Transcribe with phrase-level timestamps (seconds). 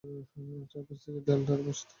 [0.71, 1.89] চারপাশ পাকা দেয়াল দ্বারা বেষ্টিত।